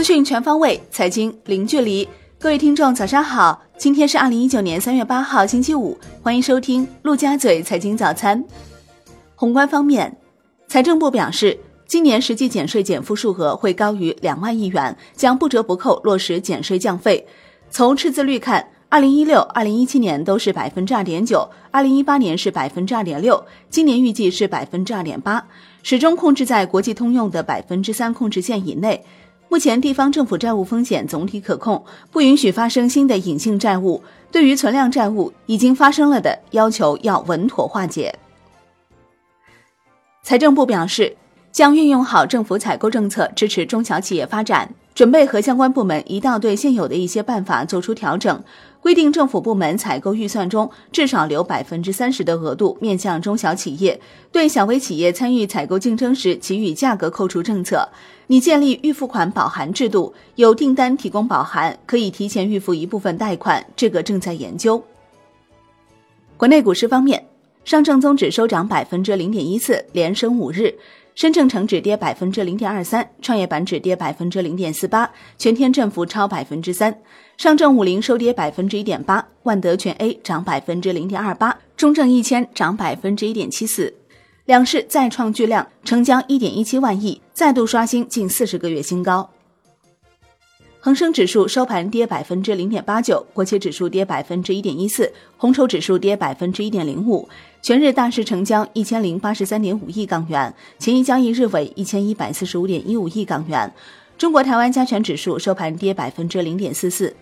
[0.00, 2.08] 资讯全方位，财经零距离。
[2.38, 3.62] 各位听众，早上好！
[3.76, 8.42] 今天是二零一九年三月八号，星期五，欢迎收听陆家嘴财经早餐。
[9.34, 10.16] 宏观方面，
[10.66, 17.26] 财政部表示，今年实际减税减负数额会高于两万亿元，将不折不扣落实减税降费。
[17.70, 25.46] 从赤字率看，二零一六、二零一七年都是百分之二点九，二零一八年是百分之二点六，今年预计是百分之二点八，
[25.82, 29.04] 始终控制在国际通用的百分之三控制线以内。
[29.50, 34.00] 目前地方政府债务风险总体可控，不允许发生新的隐性债务。
[34.30, 38.16] 对于存量债务已经发生了的，要求要稳妥化解。
[40.22, 41.16] 财政部表示，
[41.50, 44.72] 将运用好政府采购政策，支持中小企业发展。
[45.00, 48.44] 准备和相关部门一道对现有的一些办法做出调整，
[48.82, 53.98] 规定政府部门采购预算中至少留百分之三十的额度面向中小企业，
[54.30, 57.88] 对小微企业参与采购竞争时给予价格扣除政策。
[58.26, 64.84] 拟建立预付款保函制度，有订单提供保函，可以提前预付一部分贷款，这个正在研究。
[66.36, 67.24] 国内股市方面，
[67.64, 70.74] 上证综指收涨百分之零点一四，连升五日。
[71.20, 76.98] 深证成指跌百分之零点二三，创业板指跌百分之零点四八，全天振幅超百分之三。
[77.36, 83.92] 上证五零收跌百分之一点八，万德全 A 涨百分之零点二八，中证一千涨百分之一点七四。
[84.46, 89.28] 两市再创巨量，成交一点一七万亿，再度刷新近四十个月新高。
[90.82, 97.28] 恒生指数收盘跌百分之零点八九，国企指数跌百分之一点一四，红筹指数跌百分之一点零五。
[97.62, 103.70] 全日大市成交一千零八十三点五亿港元，前一交易日为一千一百四十五点一五亿港元。
[104.16, 107.14] 中国台湾加权指数收盘跌百分之零点四四。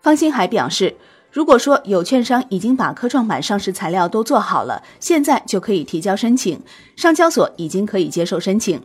[0.00, 0.96] 方星海表示，
[1.30, 6.58] 如果说有券商已经把科创板上市材料都做好了，现在就可以提交申请，
[6.96, 8.80] 上交所已经可以接受申请。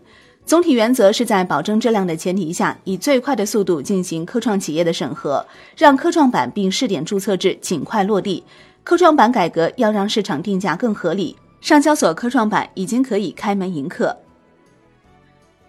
[0.46, 5.46] 总体原则是在保证质量的前提下，以最快的速度进行科创企业的审核，
[5.78, 8.44] 让科创板并试点注册制尽快落地。
[8.88, 14.16] 科创板改革要让市场定价更合理，上交所科创板已经可以开门迎客。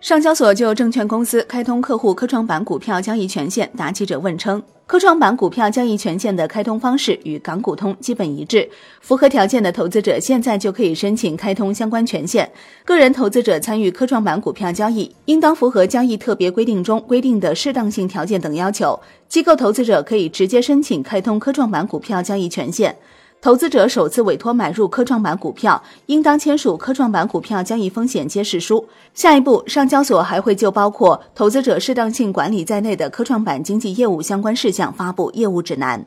[0.00, 4.62] 上交所就证券公司开通客户科创板股票交易权限答记者问称。
[4.86, 8.70] 科创板股票交易权限的开通方式与港股通基本一致，
[9.00, 12.48] 符合条件的投资者现在就可以申请开通相关权限。
[12.84, 18.98] 个人投资者参与科创板股票交易，应当符合交易特别规定中规定的适当性条件等要求。
[19.28, 22.96] 机构投资者可以直接申请开通科创板股票交易权限。
[23.40, 28.84] 投资者首次委托买入科创板股票，应当签署科创板股票交易风险揭示书。
[29.14, 36.04] 下一步，上交所还会就包括投资者适当性管理在内的科创板经纪业务相关事项发布业务指南。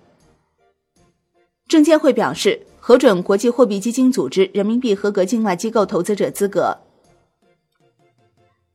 [1.70, 6.80] 证监会表示，核准国际货币基金组织人民币合格境外机构投资者资格。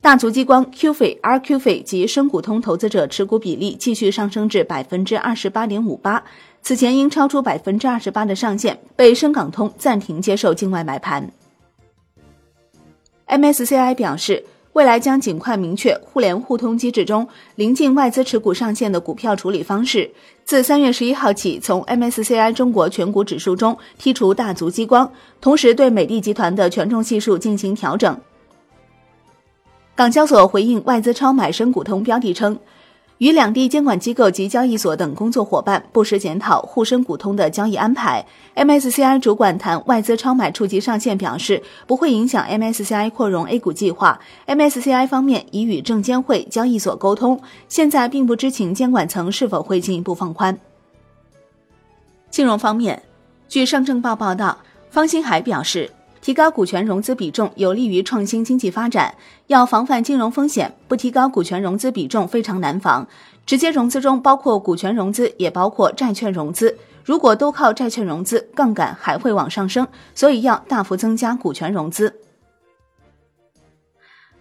[0.01, 6.23] 大族激光 Q 费、RQ 费及深股通投资者持股比例继续上升至百分之二十八点五八。
[6.67, 11.31] 此前因超出百分之二十八的上限，被深港通暂停接受境外买盘。
[13.29, 20.11] MSCI 表示，未来将尽快明确互联互通机制中临近外资持股上限的股票处理方式。
[20.45, 25.09] 自三月十一号起，从 MSCI 中国全股指数中剔除大族激光，
[25.41, 28.21] 同时对美的集团的权重系数进行调整。
[29.95, 32.59] 港交所回应外资超买深股通标的称，
[33.19, 38.25] 与两地监管机构及交易所等工作伙伴不时检讨沪深股通的交易安排。
[38.55, 44.21] MSCI 主管谈外资超买触及上限表示，不会影响 MSCI 扩容 A 股计划。
[44.47, 50.59] MSCI 方面已与证监会、交易所沟通，现在并不知情监管层是否会进一步放宽。
[52.31, 53.03] 金融方面，
[53.49, 54.59] 据上证报报道，
[54.91, 55.91] 方星海表示。
[56.27, 59.15] 提高股权融资比重有利于创新经济发展。
[59.47, 63.07] 要防范金融风险，不提高股权融资比重非常难防。
[63.47, 66.77] 直接融资中包括股权融资，也包括债券融资。
[67.05, 69.87] 如果都靠债券融资，杠杆还会往上升，
[70.17, 72.13] 所以要大幅增加股权融资。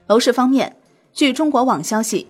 [0.07, 0.75] 楼市方面，
[1.13, 2.27] 据中国网消息，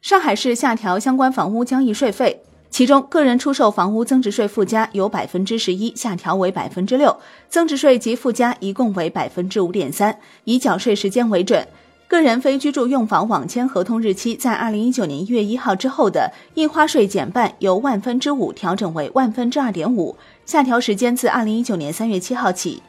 [0.00, 2.42] 上海市下调相关房屋交易税费。
[2.76, 7.18] 其中，个人出售房屋增值税附加由百分之十一下调为百分之六，
[7.48, 11.66] 增值税及附加一共为百分之五点三，以缴税时间为准。
[12.06, 20.14] 个人非居住用房网签合同日期在二零一九年一月一号之后的，印花税减半由万分之五调整为万分之二点五，
[20.44, 22.82] 下调时间自二零一九年三月七号起。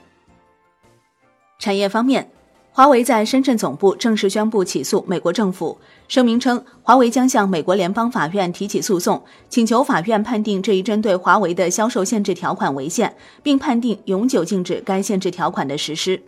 [1.60, 2.30] 产业方面。
[2.78, 5.76] 华为在深圳总部正式宣布起诉美国政府。
[6.08, 9.20] 声明称，华为将向美国联邦法院提起诉讼，
[9.50, 16.22] 请求法院判定这一针对华为的销售限制条款违宪，并判定永久禁止该限制条款的实施。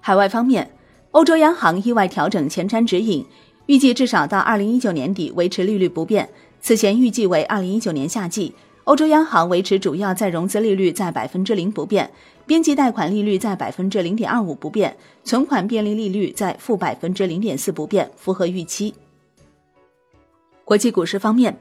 [0.00, 0.68] 海外方面，
[1.12, 3.24] 欧洲央行意外调整前瞻指引，
[3.66, 6.28] 预计至少到二零一九年底维持利率不变。
[6.60, 8.52] 此前预计为二零一九年夏季。
[8.84, 12.10] 欧洲央行维持主要再融资利率在百分之零不变，
[12.46, 18.94] 边际贷款利率在百分之零点二五不变，存款便利利率在负百分之零点四不变，符合预期。
[20.64, 21.58] 国际股市方面，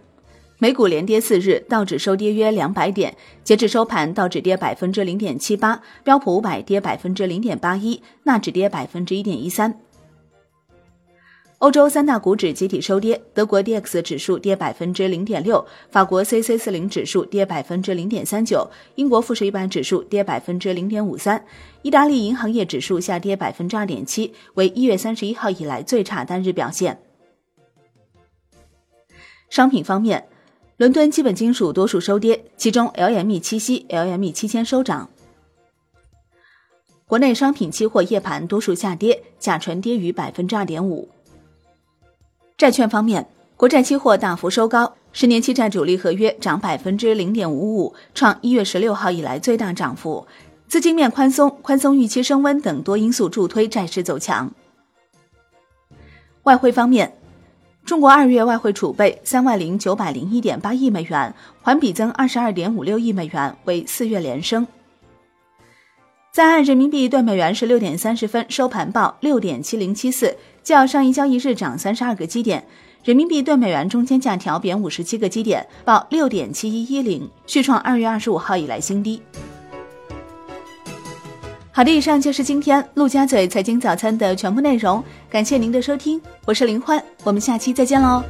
[0.58, 9.80] 美股连跌四日，道指收跌约两百点，截至收盘，道指跌百分之零点七八，标普五百跌百分之零点八一，纳指跌百分之一点一三。
[11.62, 21.46] 欧洲三大股指集体收跌，德国 D X 指数跌百分之零点六，法国 C C 四零指数跌百分之零点三九，英国富时一百指数跌百分之零点五三，
[21.84, 27.00] 意大利银行业指数下跌百分之二点七，为一月三十一号以来最差单日表现。
[29.52, 30.28] 商品方面，
[30.78, 35.08] 伦敦基本金属多数收跌，其中 L M E 七锡、L M E 七千收涨。
[37.06, 41.08] 国内商品期货夜盘多数下跌，甲醇跌逾百分之二点五。
[42.62, 43.28] 债券方面，
[43.58, 50.28] 国债期货大幅收高，十年期债主力合约涨百分之零点五五，创一月十六号以来最大涨幅。
[50.68, 54.52] 资金面宽松、宽松预期升温等多因素助推债市走强。
[56.44, 57.12] 外汇方面，
[57.84, 64.68] 中国二月外汇储备三万零九百零一点八亿美元，环比增二十二点五六亿美元，为四月连升。
[66.32, 70.34] 在岸人民币兑美元十六点三十分收盘报六点七零七四，
[70.64, 72.64] 较上一交易日涨三十二个基点。
[73.04, 79.22] 人民币兑美元中间价调贬五十七个基点，报六点七一一零，续创二月二十五号以来新低。
[81.74, 88.24] 好的，以上就是今天陆家嘴财经早餐的全部内容，感谢您的收听，我是林欢，我们下期再见喽。